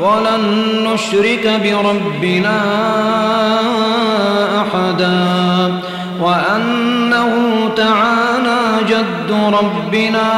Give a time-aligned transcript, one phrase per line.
[0.00, 0.42] ولن
[0.92, 2.60] نشرك بربنا
[4.60, 5.80] أحدا.
[6.20, 7.34] وأنه
[7.76, 10.30] تعالى جد ربنا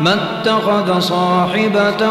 [0.00, 2.10] ما اتخذ صاحبة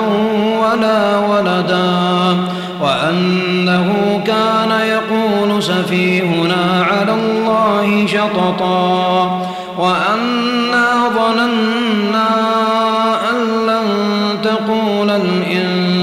[0.61, 2.37] ولا ولدا.
[2.81, 9.41] وأنه كان يقول سفيهنا على الله شططا.
[9.77, 12.29] وأنا ظننا
[13.31, 13.87] أن لن
[14.43, 15.09] تقول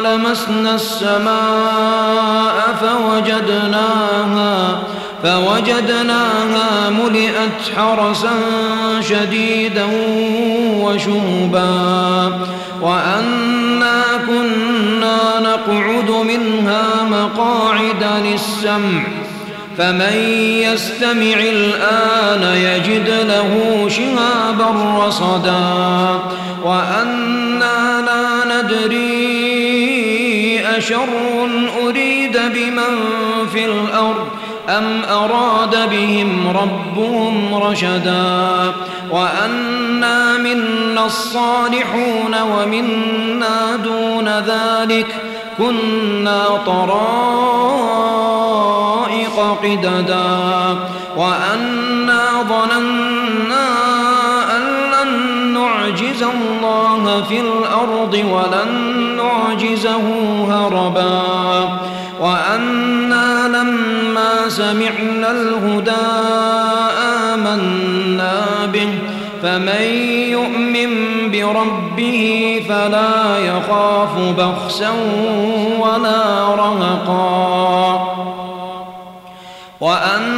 [0.00, 4.54] لمسنا السماء فوجدناها
[5.22, 8.34] فوجدناها ملئت حرسا
[9.00, 9.86] شديدا
[10.82, 11.72] وشوبا.
[12.82, 19.02] وأنا كنا نقعد منها مقاعد للسمع
[19.78, 20.16] فمن
[20.62, 23.50] يستمع الآن يجد له
[23.88, 24.70] شهابا
[25.06, 25.66] رصدا.
[26.64, 29.17] وأنا لا ندري
[30.78, 31.08] أشر
[31.82, 32.98] أريد بمن
[33.52, 34.28] في الأرض
[34.68, 38.72] أم أراد بهم ربهم رشدا
[39.10, 45.06] وأنا منا الصالحون ومنا دون ذلك
[45.58, 46.98] كنا طرائق
[49.62, 50.78] قددا
[51.16, 53.68] وأنا ظننا
[54.56, 54.62] أن
[54.92, 55.12] لن
[55.54, 58.87] نعجز الله في الأرض ولن
[59.28, 60.02] نعجزه
[60.48, 61.22] هربا.
[62.20, 66.06] وأنا لما سمعنا الهدى
[67.34, 68.88] آمنا به
[69.42, 69.82] فمن
[70.30, 70.90] يؤمن
[71.32, 74.90] بربه فلا يخاف بخسا
[75.80, 78.08] ولا رهقا.
[79.80, 80.37] وأنا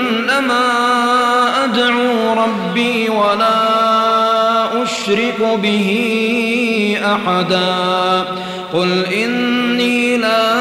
[0.41, 5.89] إنما أدعو ربي ولا أشرك به
[7.05, 8.25] أحدا.
[8.73, 10.53] قل إني لا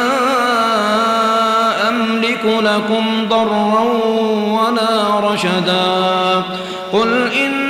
[1.88, 3.82] أملك لكم ضرا
[4.60, 6.42] ولا رشدا.
[6.92, 7.69] قل إني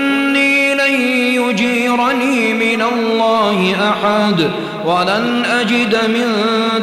[1.50, 4.50] يجيرني من الله أحد
[4.86, 6.26] ولن أجد من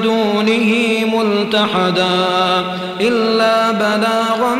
[0.03, 0.73] دونه
[1.13, 2.65] ملتحدا
[3.01, 4.55] إلا بلاغا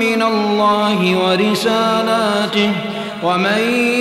[0.00, 2.70] من الله ورسالاته.
[3.24, 3.58] ومن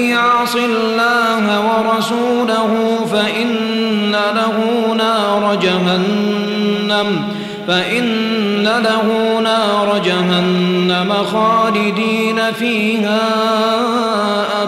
[0.10, 4.58] يعص الله ورسوله فإن له
[4.98, 7.24] نار جهنم
[7.68, 13.30] فإن له نار جهنم خالدين فيها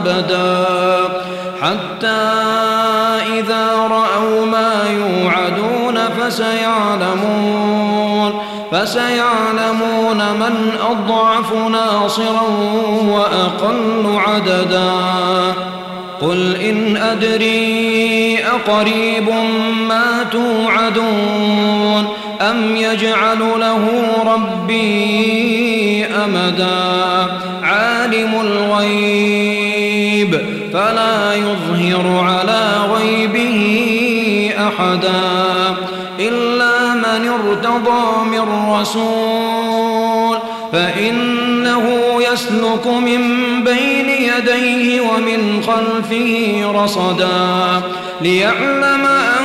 [0.08, 0.66] أبدا.
[1.62, 2.24] حتى
[3.40, 7.76] إذا رأوا ما يوعدون فسيعلمون
[8.72, 12.44] فسيعلمون من أضعف ناصرا
[13.08, 14.92] وأقل عددا.
[16.22, 19.30] قل إن أدري أقريب
[19.88, 22.08] ما توعدون
[22.42, 23.88] أم يجعل له
[24.26, 27.28] ربي أمدا.
[27.64, 29.35] عالم الغيب.
[30.76, 35.76] فلا يظهر على غيبه أحدا
[36.20, 40.38] إلا من ارتضى من رسول
[40.74, 41.88] فإنه
[42.32, 43.22] يسلك من
[43.64, 47.82] بين يديه ومن خلفه رصدا
[48.22, 49.45] ليعلم أن